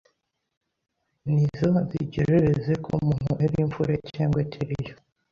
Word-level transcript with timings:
ni 1.33 1.43
zo 1.57 1.69
zigeregeze 1.89 2.73
ko 2.83 2.89
umuntu 3.01 3.31
eri 3.45 3.55
imfure 3.65 3.93
cyengwe 4.11 4.39
eteri 4.45 4.75
yo. 4.85 4.93